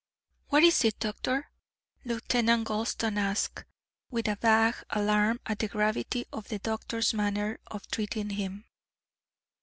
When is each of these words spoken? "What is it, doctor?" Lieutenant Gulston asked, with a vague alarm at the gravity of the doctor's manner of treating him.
"What 0.47 0.63
is 0.63 0.83
it, 0.83 0.97
doctor?" 0.97 1.51
Lieutenant 2.05 2.65
Gulston 2.65 3.19
asked, 3.19 3.65
with 4.09 4.27
a 4.27 4.35
vague 4.35 4.83
alarm 4.89 5.39
at 5.45 5.59
the 5.59 5.67
gravity 5.67 6.25
of 6.33 6.47
the 6.47 6.57
doctor's 6.57 7.13
manner 7.13 7.59
of 7.67 7.85
treating 7.91 8.31
him. 8.31 8.65